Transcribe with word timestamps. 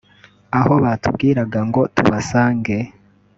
aho 0.59 0.73
batubwiraga 0.83 1.59
ngo 1.69 1.81
tubasange 1.95 2.75